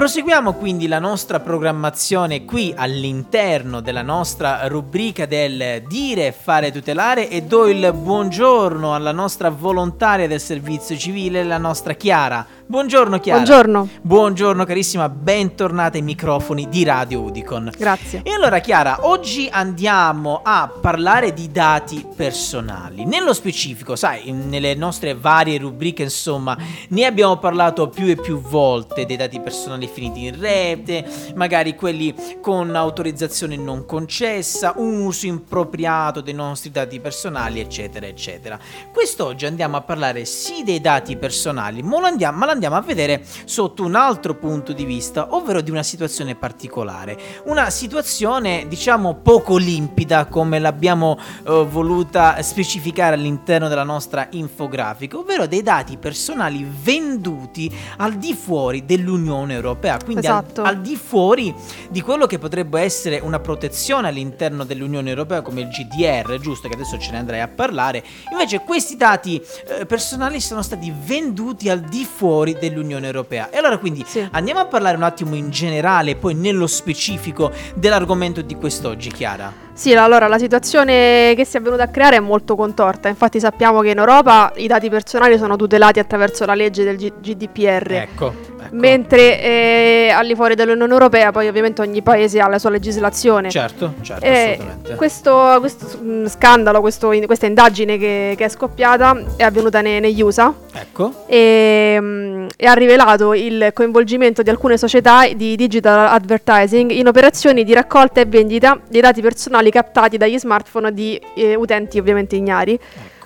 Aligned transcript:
proseguiamo 0.00 0.54
quindi 0.54 0.88
la 0.88 0.98
nostra 0.98 1.40
programmazione 1.40 2.46
qui 2.46 2.72
all'interno 2.74 3.82
della 3.82 4.00
nostra 4.00 4.66
rubrica 4.66 5.26
del 5.26 5.82
dire, 5.86 6.32
fare, 6.32 6.72
tutelare 6.72 7.28
e 7.28 7.42
do 7.42 7.68
il 7.68 7.92
buongiorno 7.92 8.94
alla 8.94 9.12
nostra 9.12 9.50
volontaria 9.50 10.26
del 10.26 10.40
servizio 10.40 10.96
civile, 10.96 11.44
la 11.44 11.58
nostra 11.58 11.92
Chiara. 11.92 12.46
Buongiorno 12.70 13.18
Chiara. 13.18 13.40
Buongiorno. 13.40 13.88
Buongiorno 14.00 14.64
carissima, 14.64 15.08
bentornata 15.08 15.96
ai 15.96 16.04
microfoni 16.04 16.68
di 16.68 16.84
Radio 16.84 17.22
Udicon. 17.22 17.72
Grazie. 17.76 18.20
E 18.22 18.30
allora 18.30 18.60
Chiara, 18.60 19.08
oggi 19.08 19.48
andiamo 19.50 20.40
a 20.44 20.70
parlare 20.80 21.32
di 21.32 21.50
dati 21.50 22.06
personali. 22.14 23.04
Nello 23.04 23.32
specifico, 23.32 23.96
sai, 23.96 24.30
nelle 24.30 24.76
nostre 24.76 25.16
varie 25.16 25.58
rubriche, 25.58 26.04
insomma, 26.04 26.56
ne 26.90 27.04
abbiamo 27.06 27.38
parlato 27.38 27.88
più 27.88 28.06
e 28.06 28.14
più 28.14 28.40
volte 28.40 29.04
dei 29.04 29.16
dati 29.16 29.40
personali 29.40 29.88
finiti 29.92 30.26
in 30.26 30.38
rete, 30.38 31.04
magari 31.34 31.74
quelli 31.74 32.14
con 32.40 32.76
autorizzazione 32.76 33.56
non 33.56 33.84
concessa, 33.84 34.74
un 34.76 35.00
uso 35.00 35.26
impropriato 35.26 36.20
dei 36.20 36.34
nostri 36.34 36.70
dati 36.70 37.00
personali, 37.00 37.58
eccetera, 37.58 38.06
eccetera. 38.06 38.56
Quest'oggi 38.92 39.44
andiamo 39.44 39.76
a 39.76 39.80
parlare 39.80 40.24
sì 40.24 40.62
dei 40.62 40.80
dati 40.80 41.16
personali, 41.16 41.82
ma 41.82 41.98
lo 41.98 42.06
andiamo, 42.06 42.38
ma 42.38 42.58
andiamo 42.60 42.76
a 42.76 42.82
vedere 42.82 43.24
sotto 43.46 43.84
un 43.84 43.94
altro 43.94 44.34
punto 44.34 44.74
di 44.74 44.84
vista, 44.84 45.34
ovvero 45.34 45.62
di 45.62 45.70
una 45.70 45.82
situazione 45.82 46.34
particolare. 46.34 47.18
Una 47.44 47.70
situazione, 47.70 48.66
diciamo, 48.68 49.14
poco 49.14 49.56
limpida 49.56 50.26
come 50.26 50.58
l'abbiamo 50.58 51.18
eh, 51.18 51.64
voluta 51.64 52.42
specificare 52.42 53.14
all'interno 53.14 53.68
della 53.68 53.82
nostra 53.82 54.28
infografica, 54.32 55.16
ovvero 55.16 55.46
dei 55.46 55.62
dati 55.62 55.96
personali 55.96 56.68
venduti 56.82 57.74
al 57.96 58.14
di 58.14 58.34
fuori 58.34 58.84
dell'Unione 58.84 59.54
Europea, 59.54 59.96
quindi 60.04 60.26
Esatto. 60.26 60.60
al, 60.60 60.66
al 60.66 60.80
di 60.82 60.96
fuori 60.96 61.54
di 61.88 62.02
quello 62.02 62.26
che 62.26 62.38
potrebbe 62.38 62.82
essere 62.82 63.20
una 63.20 63.38
protezione 63.38 64.08
all'interno 64.08 64.64
dell'Unione 64.64 65.08
Europea 65.08 65.40
come 65.40 65.62
il 65.62 65.68
GDR, 65.68 66.38
giusto 66.38 66.68
che 66.68 66.74
adesso 66.74 66.98
ce 66.98 67.10
ne 67.12 67.18
andrei 67.18 67.40
a 67.40 67.48
parlare. 67.48 68.04
Invece 68.30 68.60
questi 68.60 68.96
dati 68.96 69.40
eh, 69.66 69.86
personali 69.86 70.40
sono 70.40 70.60
stati 70.60 70.92
venduti 70.94 71.70
al 71.70 71.80
di 71.80 72.04
fuori 72.04 72.49
dell'Unione 72.58 73.06
Europea. 73.06 73.48
E 73.50 73.58
allora 73.58 73.78
quindi 73.78 74.04
Sì. 74.06 74.26
andiamo 74.32 74.60
a 74.60 74.66
parlare 74.66 74.96
un 74.96 75.02
attimo 75.02 75.34
in 75.34 75.50
generale, 75.50 76.16
poi 76.16 76.34
nello 76.34 76.66
specifico 76.66 77.50
dell'argomento 77.74 78.42
di 78.42 78.54
quest'oggi, 78.54 79.10
Chiara. 79.10 79.68
Sì, 79.72 79.94
allora 79.94 80.26
la 80.28 80.36
situazione 80.38 81.32
che 81.34 81.46
si 81.46 81.56
è 81.56 81.60
venuta 81.62 81.84
a 81.84 81.88
creare 81.88 82.16
è 82.16 82.20
molto 82.20 82.54
contorta. 82.54 83.08
Infatti 83.08 83.40
sappiamo 83.40 83.80
che 83.80 83.90
in 83.90 83.98
Europa 83.98 84.52
i 84.56 84.66
dati 84.66 84.90
personali 84.90 85.38
sono 85.38 85.56
tutelati 85.56 85.98
attraverso 85.98 86.44
la 86.44 86.54
legge 86.54 86.84
del 86.84 86.96
G- 86.96 87.12
GDPR. 87.20 87.92
Ecco. 87.92 88.26
ecco. 88.60 88.68
Mentre 88.72 89.40
eh, 89.42 90.10
al 90.14 90.26
di 90.26 90.34
fuori 90.34 90.54
dell'Unione 90.54 90.92
Europea, 90.92 91.32
poi 91.32 91.48
ovviamente 91.48 91.80
ogni 91.80 92.02
paese 92.02 92.40
ha 92.40 92.48
la 92.48 92.58
sua 92.58 92.68
legislazione. 92.70 93.48
Certo, 93.48 93.94
certo, 94.02 94.24
Eh, 94.24 94.50
assolutamente. 94.52 94.94
questo, 94.96 95.56
questo, 95.60 95.98
mm, 96.02 96.26
scandalo, 96.26 96.80
questo- 96.82 97.08
questa 97.24 97.46
indagine 97.46 97.96
che, 97.96 98.34
che 98.36 98.44
è 98.44 98.48
scoppiata 98.50 99.18
è 99.36 99.42
avvenuta 99.44 99.80
ne- 99.80 99.98
negli 99.98 100.20
USA 100.20 100.52
Ecco. 100.90 101.24
e, 101.26 102.48
e 102.56 102.66
ha 102.66 102.72
rivelato 102.74 103.32
il 103.32 103.70
coinvolgimento 103.72 104.42
di 104.42 104.50
alcune 104.50 104.76
società 104.76 105.26
di 105.32 105.54
digital 105.54 106.08
advertising 106.08 106.90
in 106.90 107.06
operazioni 107.06 107.62
di 107.62 107.72
raccolta 107.72 108.20
e 108.20 108.26
vendita 108.26 108.78
dei 108.88 109.00
dati 109.00 109.20
personali 109.20 109.70
captati 109.70 110.16
dagli 110.16 110.38
smartphone 110.38 110.92
di 110.92 111.20
eh, 111.34 111.54
utenti 111.54 111.98
ovviamente 111.98 112.34
ignari, 112.34 112.78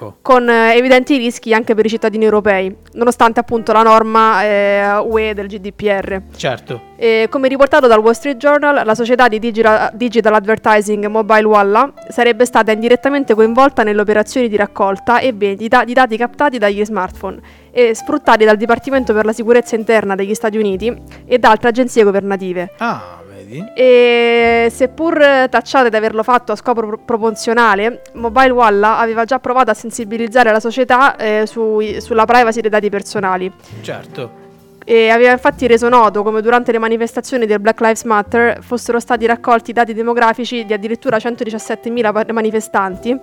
Ecco. 0.09 0.17
con 0.23 0.49
eh, 0.49 0.75
evidenti 0.77 1.17
rischi 1.17 1.55
anche 1.55 1.75
per 1.75 1.87
i 1.87 1.89
cittadini 1.89 2.25
europei, 2.25 2.75
nonostante 2.93 3.41
appunto 3.41 3.73
la 3.73 3.83
norma 3.83 4.43
eh, 4.45 4.97
UE 4.99 5.35
del 5.35 5.47
GDPR. 5.47 6.23
Certo. 6.37 6.93
E 6.97 7.27
come 7.31 7.49
riportato 7.49 7.87
dal 7.87 7.99
Wall 7.99 8.13
Street 8.13 8.37
Journal, 8.37 8.85
la 8.85 8.95
società 8.95 9.29
di 9.29 9.39
digital, 9.39 9.91
digital 9.95 10.35
advertising 10.35 11.07
Mobile 11.07 11.45
Walla 11.45 11.93
sarebbe 12.09 12.45
stata 12.45 12.73
indirettamente 12.73 13.35
coinvolta 13.35 13.83
nelle 13.83 14.01
operazioni 14.01 14.49
di 14.49 14.57
raccolta 14.57 15.19
e 15.19 15.33
vendita 15.33 15.85
di 15.85 15.93
dati 15.93 16.17
captati 16.17 16.59
dagli 16.59 16.85
smartphone 16.85 17.41
e 17.71 17.95
sfruttati 17.95 18.45
dal 18.45 18.57
Dipartimento 18.57 19.13
per 19.13 19.25
la 19.25 19.33
sicurezza 19.33 19.75
interna 19.75 20.15
degli 20.15 20.35
Stati 20.35 20.57
Uniti 20.57 20.95
e 21.27 21.39
da 21.39 21.51
altre 21.51 21.71
agenzie 21.71 22.05
governative. 22.05 22.71
Ah, 22.79 23.23
vedi? 23.45 23.65
E 23.75 24.69
seppur 24.71 25.19
tacciate 25.51 25.91
di 25.91 25.97
averlo 25.97 26.23
fatto 26.23 26.53
a 26.53 26.57
scopo 26.57 26.81
pro- 26.87 26.99
proporzionale, 26.99 28.03
Mobile 28.15 28.51
Walla 28.51 28.99
aveva 28.99 29.25
già 29.25 29.39
provato 29.39 29.71
a 29.71 29.75
sensibilizzare 29.75 30.51
la 30.51 30.61
società 30.61 31.17
eh, 31.17 31.45
sui- 31.47 32.01
sulla 32.01 32.25
privacy 32.25 32.61
dei 32.61 32.71
dati 32.71 32.89
personali 32.91 33.51
Certo. 33.83 34.43
e 34.85 35.09
aveva 35.11 35.33
infatti 35.33 35.67
reso 35.67 35.89
noto 35.89 36.23
come 36.23 36.41
durante 36.43 36.73
le 36.73 36.79
manifestazioni 36.79 37.47
del 37.47 37.61
Black 37.61 37.81
Lives 37.81 38.05
Matter 38.05 38.59
fossero 38.63 38.99
stati 39.01 39.27
raccolti 39.27 39.73
dati 39.73 39.95
demografici 39.95 40.65
di 40.65 40.73
addirittura 40.73 41.17
117.000 41.19 42.13
pa- 42.13 42.33
manifestanti 42.33 43.19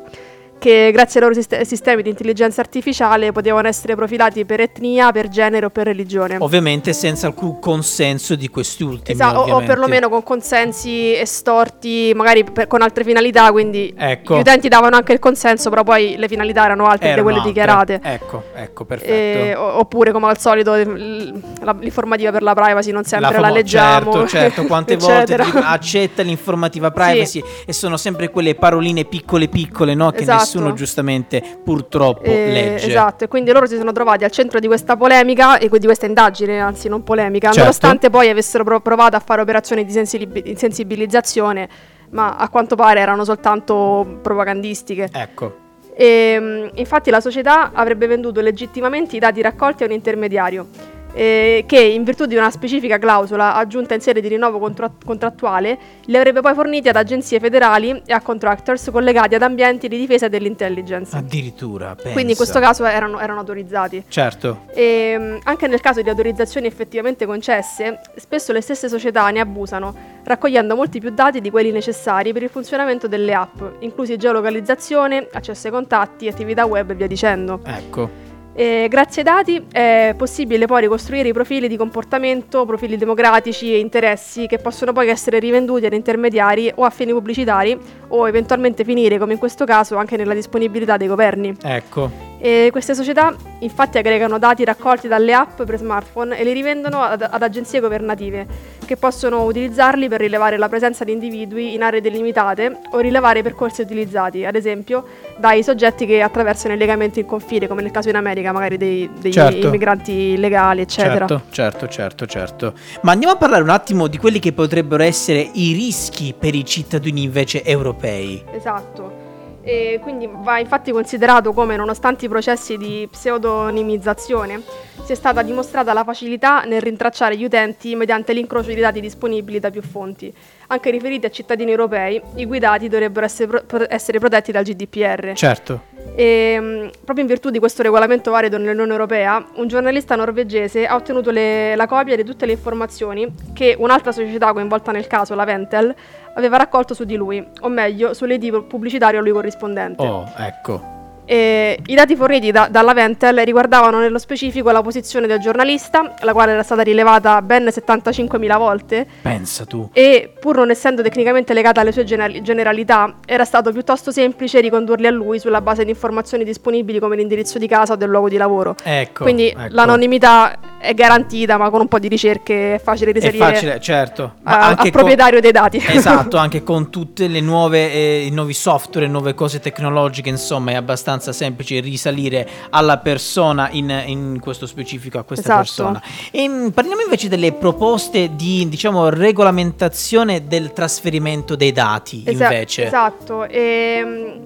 che 0.61 0.91
grazie 0.94 1.19
ai 1.19 1.25
loro 1.25 1.33
sist- 1.39 1.59
sistemi 1.61 2.03
di 2.03 2.09
intelligenza 2.09 2.61
artificiale 2.61 3.31
potevano 3.31 3.67
essere 3.67 3.95
profilati 3.95 4.45
per 4.45 4.59
etnia, 4.59 5.11
per 5.11 5.27
genere 5.27 5.66
o 5.66 5.69
per 5.72 5.88
religione. 5.88 6.35
Ovviamente 6.39 6.94
senza 6.94 7.25
alcun 7.25 7.59
consenso 7.59 8.35
di 8.35 8.47
questi 8.47 8.83
ultimi. 8.83 9.17
Esatto, 9.19 9.39
o- 9.39 9.63
perlomeno 9.63 10.07
con 10.07 10.21
consensi 10.21 11.16
estorti, 11.16 12.11
magari 12.16 12.44
per- 12.44 12.67
con 12.67 12.83
altre 12.83 13.03
finalità, 13.03 13.51
quindi 13.51 13.91
Ecco. 13.97 14.35
gli 14.38 14.41
utenti 14.41 14.67
davano 14.67 14.97
anche 14.97 15.13
il 15.13 15.19
consenso, 15.19 15.71
però 15.71 15.81
poi 15.81 16.16
le 16.16 16.27
finalità 16.27 16.66
erano 16.66 16.85
altre 16.85 17.05
di 17.07 17.13
Erano 17.13 17.23
quelle 17.23 17.38
altre. 17.39 17.51
dichiarate. 17.53 18.00
Ecco, 18.03 18.44
ecco, 18.53 18.85
perfetto. 18.85 19.11
E- 19.11 19.55
oppure 19.55 20.11
come 20.11 20.27
al 20.27 20.38
solito 20.38 20.75
la- 20.75 21.75
l'informativa 21.79 22.29
per 22.29 22.44
la 22.44 22.53
privacy 22.53 22.91
non 22.91 23.03
sempre 23.03 23.31
la, 23.31 23.41
famo- 23.41 23.53
leggiamo 23.55 24.11
Certo, 24.11 24.27
certo, 24.27 24.66
quante 24.66 24.95
volte 24.97 25.33
accetta 25.35 26.21
l'informativa 26.21 26.91
privacy 26.91 27.44
e 27.66 27.73
sono 27.73 27.97
sempre 27.97 28.29
quelle 28.29 28.53
paroline 28.53 29.05
piccole 29.05 29.47
piccole, 29.47 29.95
no? 29.95 30.11
Che 30.11 30.19
Esatto. 30.21 30.38
nessuno 30.38 30.50
giustamente 30.73 31.41
purtroppo 31.63 32.23
Eh, 32.23 32.51
legge. 32.51 32.88
Esatto, 32.88 33.23
e 33.23 33.28
quindi 33.28 33.51
loro 33.51 33.66
si 33.66 33.78
sono 33.78 33.91
trovati 33.91 34.23
al 34.23 34.31
centro 34.31 34.59
di 34.59 34.67
questa 34.67 34.95
polemica 34.97 35.57
e 35.57 35.69
di 35.69 35.85
questa 35.85 36.06
indagine, 36.06 36.59
anzi 36.59 36.89
non 36.89 37.03
polemica, 37.03 37.47
Certo. 37.47 37.59
nonostante 37.62 38.09
poi 38.09 38.29
avessero 38.29 38.63
pro- 38.63 38.81
provato 38.81 39.16
a 39.16 39.19
fare 39.19 39.41
operazioni 39.41 39.85
di 39.85 39.91
di 39.91 40.56
sensibilizzazione, 40.57 41.69
ma 42.12 42.35
a 42.35 42.50
quanto 42.50 42.75
pare 42.75 43.00
erano 43.00 43.23
soltanto 43.23 44.19
propagandistiche. 44.22 45.09
Ecco. 45.12 45.56
E, 45.94 46.38
mm, 46.39 46.68
infatti 46.75 47.09
la 47.09 47.19
società 47.19 47.72
avrebbe 47.73 48.07
venduto 48.07 48.41
legittimamente 48.41 49.16
i 49.16 49.19
dati 49.19 49.41
raccolti 49.41 49.83
a 49.83 49.85
un 49.85 49.91
intermediario 49.91 50.68
eh, 51.13 51.63
che 51.67 51.79
in 51.79 52.03
virtù 52.03 52.25
di 52.25 52.35
una 52.35 52.49
specifica 52.49 52.97
clausola 52.97 53.55
aggiunta 53.55 53.94
in 53.94 54.01
sede 54.01 54.22
di 54.22 54.27
rinnovo 54.27 54.59
contra- 54.59 54.91
contrattuale 55.03 55.77
li 56.05 56.16
avrebbe 56.16 56.41
poi 56.41 56.53
forniti 56.53 56.89
ad 56.89 56.95
agenzie 56.95 57.39
federali 57.39 58.01
e 58.05 58.13
a 58.13 58.22
contractors 58.22 58.89
collegati 58.91 59.35
ad 59.35 59.41
ambienti 59.41 59.88
di 59.88 59.97
difesa 59.97 60.27
dell'intelligence. 60.27 61.16
Addirittura, 61.16 61.95
pensa. 61.95 62.11
Quindi 62.11 62.31
in 62.31 62.38
questo 62.38 62.59
caso 62.59 62.85
erano, 62.85 63.19
erano 63.19 63.39
autorizzati. 63.39 64.03
Certo. 64.07 64.66
E, 64.73 65.17
mh, 65.17 65.39
anche 65.44 65.67
nel 65.67 65.81
caso 65.81 66.01
di 66.01 66.09
autorizzazioni 66.09 66.67
effettivamente 66.67 67.25
concesse, 67.25 68.00
spesso 68.16 68.51
le 68.51 68.61
stesse 68.61 68.89
società 68.89 69.29
ne 69.29 69.39
abusano, 69.39 69.94
raccogliendo 70.23 70.75
molti 70.75 71.00
più 71.00 71.09
dati 71.09 71.41
di 71.41 71.50
quelli 71.50 71.71
necessari 71.71 72.33
per 72.33 72.44
il 72.44 72.50
funzionamento 72.50 73.07
delle 73.07 73.33
app, 73.33 73.61
inclusi 73.79 74.17
geolocalizzazione, 74.17 75.27
accesso 75.31 75.67
ai 75.67 75.73
contatti, 75.73 76.27
attività 76.27 76.66
web 76.66 76.91
e 76.91 76.95
via 76.95 77.07
dicendo. 77.07 77.59
Ecco. 77.66 78.29
E 78.53 78.88
grazie 78.89 79.22
ai 79.22 79.28
dati 79.28 79.66
è 79.72 80.13
possibile 80.17 80.66
poi 80.66 80.81
ricostruire 80.81 81.29
i 81.29 81.34
profili 81.34 81.69
di 81.69 81.78
comportamento, 81.78 82.66
profili 82.66 82.97
democratici 82.97 83.73
e 83.73 83.79
interessi 83.79 84.45
che 84.45 84.57
possono 84.57 84.91
poi 84.91 85.07
essere 85.07 85.39
rivenduti 85.39 85.85
ad 85.85 85.94
intermediari 85.94 86.72
o 86.75 86.84
a 86.84 86.89
fini 86.89 87.13
pubblicitari 87.13 87.78
o 88.09 88.28
eventualmente 88.28 88.84
finire, 88.84 89.17
come 89.17 89.34
in 89.34 89.39
questo 89.39 89.63
caso, 89.63 89.95
anche 89.95 90.17
nella 90.17 90.34
disponibilità 90.34 90.97
dei 90.97 91.07
governi. 91.07 91.56
Ecco. 91.63 92.29
E 92.39 92.69
queste 92.72 92.94
società 92.94 93.34
infatti 93.59 94.00
aggregano 94.00 94.38
dati 94.38 94.66
raccolti 94.66 95.07
dalle 95.07 95.33
app 95.33 95.62
per 95.62 95.78
smartphone 95.78 96.38
e 96.38 96.44
li 96.44 96.51
rivendono 96.51 97.00
ad, 97.01 97.22
ad 97.22 97.41
agenzie 97.41 97.79
governative 97.79 98.47
che 98.91 98.97
possono 98.97 99.44
utilizzarli 99.45 100.10
per 100.10 100.19
rilevare 100.19 100.57
la 100.57 100.68
presenza 100.68 101.06
di 101.06 101.13
individui 101.13 101.74
in 101.74 101.81
aree 101.81 102.01
delimitate 102.01 102.80
o 102.92 103.00
rilevare 103.00 103.39
i 103.39 103.42
percorsi 103.42 103.80
utilizzati, 103.80 104.44
ad 104.44 104.56
esempio 104.56 105.06
dai 105.38 105.63
soggetti 105.63 106.06
che 106.06 106.21
attraversano 106.21 106.74
illegalmente 106.74 107.21
il 107.21 107.25
confine, 107.25 107.69
come 107.69 107.83
nel 107.83 107.92
caso 107.92 108.10
in 108.10 108.18
America, 108.18 108.51
magari 108.51 108.75
dei, 108.75 109.10
degli 109.18 109.31
Certo. 109.31 109.68
immigranti 109.68 110.12
illegali, 110.12 110.81
eccetera. 110.81 111.25
Certo, 111.25 111.42
certo, 111.51 111.88
certo, 111.88 112.25
certo. 112.25 112.74
Ma 113.04 113.13
andiamo 113.13 113.33
a 113.33 113.38
parlare 113.38 113.63
un 113.63 113.69
attimo 113.69 114.07
di 114.07 114.18
quelli 114.18 114.39
che 114.39 114.51
potrebbero 114.51 115.04
essere 115.04 115.39
i 115.54 115.71
rischi 115.71 116.36
per 116.38 116.54
i 116.54 116.65
cittadini 116.65 117.24
invece 117.24 117.63
europei. 117.63 118.44
Esatto. 118.51 119.20
E 119.63 120.00
quindi 120.02 120.28
va 120.31 120.60
infatti 120.60 120.92
considerato 120.92 121.54
come, 121.54 121.75
nonostante 121.75 122.25
i 122.25 122.30
processi 122.30 122.78
di 122.78 123.08
pseudonimizzazione, 123.10 124.62
sia 125.04 125.16
stata 125.16 125.42
dimostrata 125.44 125.94
la 125.94 126.04
facilità 126.04 126.62
nel 126.62 126.81
rintracciare 126.81 127.38
gli 127.38 127.44
utenti 127.44 127.96
mediante 127.96 128.34
l'incrocio 128.34 128.74
di 128.74 128.80
dati 128.80 129.00
disponibili 129.00 129.60
da 129.60 129.69
più 129.69 129.81
fonti, 129.81 130.34
anche 130.68 130.90
riferiti 130.90 131.25
a 131.28 131.30
cittadini 131.30 131.69
europei, 131.69 132.19
i 132.36 132.46
cui 132.46 132.60
dati 132.60 132.88
dovrebbero 132.88 133.25
essere, 133.25 133.62
pro- 133.62 133.86
essere 133.88 134.19
protetti 134.19 134.52
dal 134.52 134.63
GDPR. 134.63 135.34
Certo. 135.34 135.90
E, 136.16 136.60
mh, 136.60 136.90
proprio 137.04 137.22
in 137.24 137.28
virtù 137.28 137.52
di 137.52 137.60
questo 137.60 137.84
regolamento 137.84 138.31
valido 138.31 138.58
nell'Unione 138.58 138.92
Europea, 138.92 139.46
un 139.56 139.68
giornalista 139.68 140.16
norvegese 140.16 140.88
ha 140.88 140.96
ottenuto 140.96 141.30
le- 141.30 141.75
la 141.75 141.86
copia 141.86 142.16
di 142.16 142.24
tutte 142.24 142.46
le 142.46 142.54
informazioni 142.54 143.31
che 143.54 143.75
un'altra 143.78 144.12
società 144.12 144.52
coinvolta 144.54 144.92
nel 144.92 145.08
caso, 145.08 145.36
la 145.36 145.46
Ventel, 145.46 145.94
aveva 146.36 146.57
raccolto 146.57 146.94
su 146.94 147.04
di 147.04 147.16
lui, 147.16 147.45
o 147.62 147.68
meglio, 147.69 148.13
sull'ID 148.13 148.63
pubblicitario 148.63 149.19
a 149.19 149.22
lui 149.22 149.31
corrispondente. 149.31 150.01
Oh, 150.04 150.31
ecco. 150.38 151.00
E 151.24 151.80
I 151.86 151.95
dati 151.95 152.16
forniti 152.18 152.51
da- 152.51 152.68
dalla 152.69 152.94
Ventel 152.94 153.38
riguardavano 153.45 154.00
nello 154.00 154.18
specifico 154.18 154.69
la 154.72 154.81
posizione 154.81 155.28
del 155.28 155.39
giornalista, 155.39 156.16
la 156.22 156.33
quale 156.33 156.51
era 156.51 156.63
stata 156.63 156.81
rilevata 156.81 157.42
ben 157.42 157.68
75.000 157.68 158.57
volte, 158.57 159.07
Pensa 159.22 159.63
tu. 159.66 159.88
e 159.94 160.33
pur 160.38 160.57
non 160.57 160.72
essendo 160.72 161.01
tecnicamente 161.01 161.54
legata 161.54 161.80
alle 161.80 161.94
sue 161.94 162.04
gener- 162.04 162.42
generalità, 162.42 163.16
era 163.25 163.45
stato 163.45 163.72
piuttosto 163.72 164.12
semplice 164.12 164.60
ricondurli 164.60 165.07
a 165.07 165.12
lui 165.12 165.39
sulla 165.39 165.62
base 165.62 165.86
di 165.86 165.92
informazioni 165.92 166.44
disponibili 166.44 167.00
come 167.00 167.16
l'indirizzo 167.16 167.60
di 167.60 167.68
casa 167.68 167.94
o 167.94 167.95
del 167.95 168.10
luogo 168.10 168.27
di 168.27 168.38
lavoro. 168.38 168.75
Ecco. 168.84 169.24
Quindi 169.24 169.50
ecco. 169.50 169.68
l'anonimità 169.69 170.57
è 170.81 170.94
garantita, 170.94 171.57
ma 171.57 171.69
con 171.69 171.81
un 171.81 171.88
po' 171.88 172.00
di 172.00 172.07
ricerche 172.07 172.75
è 172.75 172.80
facile 172.80 173.12
È 173.12 173.13
risalire 173.13 173.38
facile, 173.44 173.80
certo. 173.80 174.33
a- 174.44 174.68
al 174.69 174.78
con- 174.78 174.89
proprietario 174.89 175.39
dei 175.39 175.51
dati. 175.51 175.81
Esatto, 175.88 176.38
anche 176.38 176.63
con 176.63 176.89
tutte 176.89 177.28
le 177.28 177.39
nuove, 177.42 177.92
eh, 177.92 178.25
i 178.25 178.31
nuovi 178.31 178.54
software, 178.54 179.07
nuove 179.07 179.33
cose 179.33 179.60
tecnologiche, 179.60 180.30
insomma, 180.30 180.72
è 180.72 180.75
abbastanza 180.75 181.31
semplice 181.31 181.80
risalire 181.80 182.48
alla 182.72 182.98
persona 182.98 183.69
in, 183.72 183.89
in 184.07 184.39
questo 184.42 184.66
specifico, 184.66 185.19
a 185.19 185.24
questa 185.24 185.62
Esatto. 185.62 185.92
persona. 185.92 186.01
E, 186.31 186.48
mm, 186.50 186.68
parliamo 186.69 187.01
invece 187.01 187.27
delle 187.30 187.54
proposte 187.54 188.31
di, 188.36 188.68
diciamo, 188.68 189.10
regolamentazione 189.10 190.48
del 190.48 190.74
trasferimento 190.74 191.56
dei 191.56 191.72
dati, 191.72 192.24
Esa- 192.25 192.44
invece. 192.51 192.86
Esatto, 192.88 193.45
e, 193.45 194.42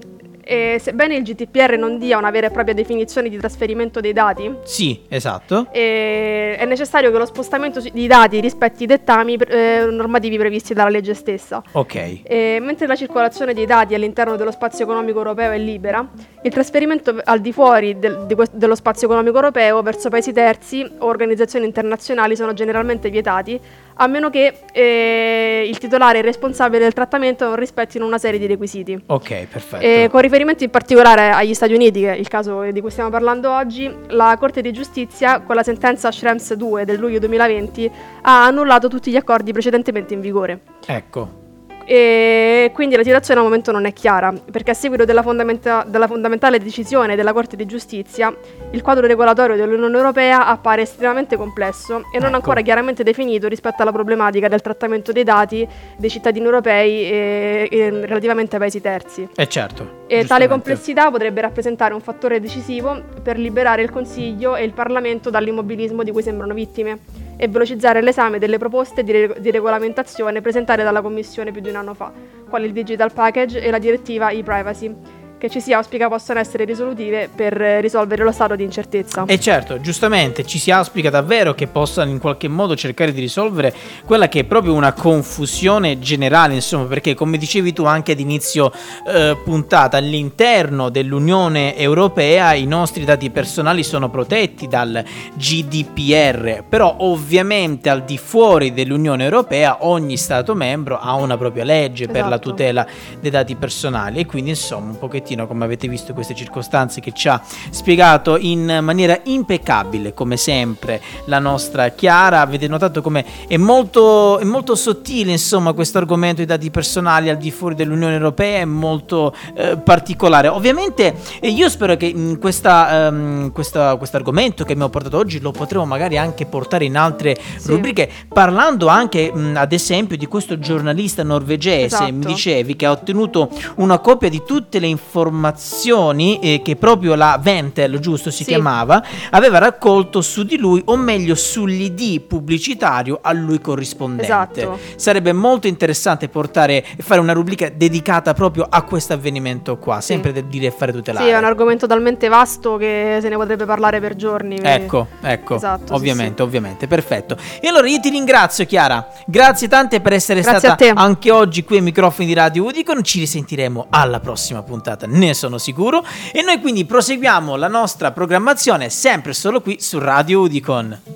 e 0.48 0.78
sebbene 0.80 1.16
il 1.16 1.24
GDPR 1.24 1.76
non 1.76 1.98
dia 1.98 2.16
una 2.18 2.30
vera 2.30 2.46
e 2.46 2.50
propria 2.50 2.72
definizione 2.72 3.28
di 3.28 3.36
trasferimento 3.36 3.98
dei 3.98 4.12
dati, 4.12 4.48
Sì, 4.62 5.02
esatto. 5.08 5.66
è 5.72 6.64
necessario 6.66 7.10
che 7.10 7.18
lo 7.18 7.26
spostamento 7.26 7.80
di 7.80 8.06
dati 8.06 8.38
rispetti 8.38 8.84
i 8.84 8.86
dettami 8.86 9.34
eh, 9.34 9.86
normativi 9.90 10.38
previsti 10.38 10.72
dalla 10.72 10.88
legge 10.88 11.14
stessa. 11.14 11.60
Ok. 11.72 12.20
E 12.22 12.58
mentre 12.60 12.86
la 12.86 12.94
circolazione 12.94 13.54
dei 13.54 13.66
dati 13.66 13.94
all'interno 13.94 14.36
dello 14.36 14.52
spazio 14.52 14.84
economico 14.84 15.18
europeo 15.18 15.50
è 15.50 15.58
libera, 15.58 16.06
il 16.42 16.52
trasferimento 16.52 17.20
al 17.24 17.40
di 17.40 17.52
fuori 17.52 17.98
del- 17.98 18.24
di 18.26 18.34
que- 18.36 18.46
dello 18.52 18.76
spazio 18.76 19.08
economico 19.08 19.34
europeo 19.36 19.82
verso 19.82 20.08
paesi 20.10 20.32
terzi 20.32 20.88
o 20.98 21.06
organizzazioni 21.06 21.64
internazionali 21.66 22.36
sono 22.36 22.52
generalmente 22.52 23.10
vietati, 23.10 23.58
a 23.98 24.06
meno 24.06 24.30
che 24.30 24.58
eh, 24.72 25.66
il 25.68 25.78
titolare 25.78 26.16
e 26.16 26.20
il 26.20 26.26
responsabile 26.26 26.82
del 26.82 26.92
trattamento 26.92 27.46
non 27.46 27.56
rispettino 27.56 28.04
una 28.04 28.18
serie 28.18 28.38
di 28.38 28.46
requisiti. 28.46 28.98
Ok, 29.06 29.46
perfetto. 29.46 29.84
E 29.84 30.08
con 30.10 30.20
riferimento 30.20 30.64
in 30.64 30.70
particolare 30.70 31.30
agli 31.30 31.54
Stati 31.54 31.72
Uniti, 31.72 32.00
che 32.00 32.12
è 32.12 32.16
il 32.16 32.28
caso 32.28 32.62
di 32.70 32.80
cui 32.80 32.90
stiamo 32.90 33.10
parlando 33.10 33.52
oggi, 33.52 33.92
la 34.08 34.36
Corte 34.38 34.60
di 34.60 34.72
Giustizia, 34.72 35.40
con 35.40 35.54
la 35.54 35.62
sentenza 35.62 36.10
Schrems 36.10 36.54
2 36.54 36.84
del 36.84 36.98
luglio 36.98 37.18
2020, 37.18 37.90
ha 38.22 38.44
annullato 38.44 38.88
tutti 38.88 39.10
gli 39.10 39.16
accordi 39.16 39.52
precedentemente 39.52 40.14
in 40.14 40.20
vigore. 40.20 40.60
Ecco. 40.86 41.44
E 41.88 42.72
quindi 42.74 42.96
la 42.96 43.04
situazione 43.04 43.38
al 43.38 43.46
momento 43.46 43.70
non 43.70 43.84
è 43.86 43.92
chiara, 43.92 44.32
perché 44.50 44.72
a 44.72 44.74
seguito 44.74 45.04
della, 45.04 45.22
fondamenta- 45.22 45.84
della 45.86 46.08
fondamentale 46.08 46.58
decisione 46.58 47.14
della 47.14 47.32
Corte 47.32 47.54
di 47.54 47.64
Giustizia, 47.64 48.34
il 48.72 48.82
quadro 48.82 49.06
regolatorio 49.06 49.54
dell'Unione 49.54 49.96
Europea 49.96 50.46
appare 50.48 50.82
estremamente 50.82 51.36
complesso 51.36 51.98
e 52.12 52.18
non 52.18 52.26
Ecco. 52.26 52.34
ancora 52.34 52.60
chiaramente 52.62 53.04
definito 53.04 53.46
rispetto 53.46 53.82
alla 53.82 53.92
problematica 53.92 54.48
del 54.48 54.62
trattamento 54.62 55.12
dei 55.12 55.22
dati 55.22 55.64
dei 55.96 56.10
cittadini 56.10 56.44
europei 56.44 57.04
e- 57.08 57.68
e 57.70 57.90
relativamente 58.04 58.56
ai 58.56 58.60
paesi 58.60 58.80
terzi. 58.80 59.28
E 59.36 59.46
certo. 59.46 60.02
E 60.08 60.24
tale 60.26 60.48
complessità 60.48 61.08
potrebbe 61.12 61.40
rappresentare 61.40 61.94
un 61.94 62.00
fattore 62.00 62.40
decisivo 62.40 63.00
per 63.22 63.38
liberare 63.38 63.82
il 63.82 63.90
Consiglio 63.90 64.56
e 64.56 64.64
il 64.64 64.72
Parlamento 64.72 65.30
dall'immobilismo 65.30 66.02
di 66.02 66.10
cui 66.10 66.22
sembrano 66.22 66.52
vittime 66.52 66.98
e 67.36 67.48
velocizzare 67.48 68.00
l'esame 68.00 68.38
delle 68.38 68.58
proposte 68.58 69.02
di, 69.02 69.12
re- 69.12 69.36
di 69.38 69.50
regolamentazione 69.50 70.40
presentate 70.40 70.82
dalla 70.82 71.02
Commissione 71.02 71.52
più 71.52 71.60
di 71.60 71.68
un 71.68 71.76
anno 71.76 71.94
fa, 71.94 72.12
quali 72.48 72.66
il 72.66 72.72
Digital 72.72 73.12
Package 73.12 73.60
e 73.60 73.70
la 73.70 73.78
direttiva 73.78 74.30
e-privacy, 74.30 75.24
che 75.46 75.50
ci 75.50 75.60
si 75.60 75.72
auspica 75.72 76.08
possano 76.08 76.40
essere 76.40 76.64
risolutive 76.64 77.28
per 77.34 77.52
risolvere 77.80 78.24
lo 78.24 78.32
stato 78.32 78.56
di 78.56 78.64
incertezza. 78.64 79.24
E 79.26 79.38
certo, 79.38 79.80
giustamente 79.80 80.44
ci 80.44 80.58
si 80.58 80.70
auspica 80.70 81.10
davvero 81.10 81.54
che 81.54 81.66
possano 81.66 82.10
in 82.10 82.18
qualche 82.18 82.48
modo 82.48 82.74
cercare 82.76 83.12
di 83.12 83.20
risolvere 83.20 83.72
quella 84.04 84.28
che 84.28 84.40
è 84.40 84.44
proprio 84.44 84.74
una 84.74 84.92
confusione 84.92 85.98
generale, 85.98 86.54
insomma, 86.54 86.84
perché 86.86 87.14
come 87.14 87.38
dicevi 87.38 87.72
tu 87.72 87.84
anche 87.84 88.12
ad 88.12 88.20
inizio 88.20 88.72
eh, 89.06 89.36
puntata, 89.44 89.96
all'interno 89.96 90.88
dell'Unione 90.88 91.76
Europea 91.76 92.54
i 92.54 92.66
nostri 92.66 93.04
dati 93.04 93.30
personali 93.30 93.82
sono 93.82 94.10
protetti 94.10 94.66
dal 94.66 95.02
GDPR, 95.34 96.64
però 96.68 96.96
ovviamente 96.98 97.88
al 97.88 98.04
di 98.04 98.18
fuori 98.18 98.72
dell'Unione 98.72 99.24
Europea 99.24 99.78
ogni 99.86 100.16
Stato 100.16 100.54
membro 100.54 100.98
ha 100.98 101.14
una 101.14 101.36
propria 101.36 101.64
legge 101.64 102.06
per 102.06 102.22
la 102.22 102.34
Esatto. 102.36 102.50
tutela 102.50 102.86
dei 103.20 103.30
dati 103.30 103.54
personali 103.54 104.20
e 104.20 104.26
quindi 104.26 104.50
insomma 104.50 104.90
un 104.90 104.98
pochettino 104.98 105.35
come 105.44 105.64
avete 105.64 105.88
visto 105.88 106.14
queste 106.14 106.34
circostanze 106.34 107.00
che 107.00 107.12
ci 107.12 107.28
ha 107.28 107.42
spiegato 107.70 108.38
in 108.38 108.78
maniera 108.80 109.18
impeccabile 109.24 110.14
come 110.14 110.36
sempre 110.36 111.00
la 111.26 111.38
nostra 111.40 111.88
Chiara 111.90 112.40
avete 112.40 112.68
notato 112.68 113.02
come 113.02 113.24
è 113.48 113.56
molto, 113.56 114.38
è 114.38 114.44
molto 114.44 114.74
sottile 114.76 115.32
insomma 115.32 115.72
questo 115.72 115.98
argomento 115.98 116.36
dei 116.36 116.46
dati 116.46 116.70
personali 116.70 117.28
al 117.28 117.36
di 117.36 117.50
fuori 117.50 117.74
dell'Unione 117.74 118.14
Europea 118.14 118.60
è 118.60 118.64
molto 118.64 119.34
eh, 119.54 119.76
particolare 119.76 120.48
ovviamente 120.48 121.14
eh, 121.40 121.48
io 121.48 121.68
spero 121.68 121.96
che 121.96 122.06
in 122.06 122.38
questa, 122.38 123.08
ehm, 123.08 123.50
questo 123.52 123.80
argomento 124.12 124.64
che 124.64 124.72
abbiamo 124.72 124.90
portato 124.90 125.16
oggi 125.18 125.40
lo 125.40 125.50
potremo 125.50 125.84
magari 125.84 126.16
anche 126.16 126.46
portare 126.46 126.84
in 126.84 126.96
altre 126.96 127.36
Sì. 127.56 127.68
rubriche 127.68 128.08
parlando 128.32 128.86
anche 128.86 129.32
mh, 129.32 129.56
ad 129.56 129.72
esempio 129.72 130.16
di 130.16 130.26
questo 130.26 130.58
giornalista 130.58 131.22
norvegese 131.22 131.84
Esatto. 131.86 132.12
mi 132.12 132.24
dicevi 132.26 132.76
che 132.76 132.86
ha 132.86 132.90
ottenuto 132.92 133.50
una 133.76 133.98
copia 133.98 134.28
di 134.28 134.42
tutte 134.46 134.78
le 134.78 134.86
informazioni 134.86 135.15
eh, 135.24 136.60
che 136.62 136.76
proprio 136.76 137.14
la 137.14 137.38
Ventel, 137.40 137.98
giusto 137.98 138.30
si 138.30 138.44
Sì. 138.44 138.50
chiamava, 138.50 139.02
aveva 139.30 139.58
raccolto 139.58 140.20
su 140.20 140.44
di 140.44 140.58
lui, 140.58 140.82
o 140.86 140.96
meglio 140.96 141.34
sull'ID 141.34 142.20
pubblicitario 142.22 143.18
a 143.22 143.32
lui 143.32 143.60
corrispondente. 143.60 144.24
Esatto. 144.24 144.78
Sarebbe 144.96 145.32
molto 145.32 145.66
interessante 145.66 146.28
portare 146.28 146.84
e 146.96 147.02
fare 147.02 147.20
una 147.20 147.32
rubrica 147.32 147.68
dedicata 147.68 148.34
proprio 148.34 148.66
a 148.68 148.82
questo 148.82 149.12
avvenimento 149.12 149.78
qua, 149.78 150.00
sempre 150.00 150.32
del 150.32 150.44
dire 150.44 150.66
e 150.66 150.70
fare 150.70 150.92
tutelare. 150.92 151.24
Sì, 151.24 151.30
è 151.30 151.38
un 151.38 151.44
argomento 151.44 151.86
talmente 151.86 152.28
vasto 152.28 152.76
che 152.76 153.18
se 153.20 153.28
ne 153.28 153.36
potrebbe 153.36 153.64
parlare 153.64 154.00
per 154.00 154.16
giorni. 154.16 154.58
Ecco, 154.62 155.06
ecco, 155.22 155.56
Esatto, 155.56 155.86
sì, 155.88 155.92
ovviamente, 155.92 156.42
ovviamente, 156.42 156.86
perfetto. 156.86 157.36
E 157.60 157.68
allora 157.68 157.88
io 157.88 158.00
ti 158.00 158.10
ringrazio 158.10 158.64
Chiara, 158.66 159.08
grazie 159.26 159.68
tante 159.68 160.00
per 160.00 160.12
essere 160.12 160.40
Grazie 160.40 160.58
stata 160.58 160.92
anche 160.94 161.30
oggi 161.30 161.64
qui 161.64 161.76
ai 161.76 161.82
microfoni 161.82 162.26
di 162.26 162.34
Radio 162.34 162.64
Udicon, 162.64 163.02
ci 163.02 163.20
risentiremo 163.20 163.86
alla 163.90 164.20
prossima 164.20 164.62
puntata, 164.62 165.05
ne 165.06 165.34
sono 165.34 165.58
sicuro, 165.58 166.04
e 166.32 166.42
noi 166.42 166.60
quindi 166.60 166.84
proseguiamo 166.84 167.56
la 167.56 167.68
nostra 167.68 168.12
programmazione 168.12 168.90
sempre 168.90 169.32
solo 169.32 169.60
qui 169.60 169.76
su 169.80 169.98
Radio 169.98 170.40
Udicon. 170.40 171.14